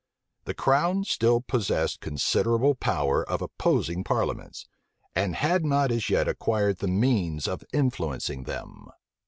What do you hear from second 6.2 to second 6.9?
acquired the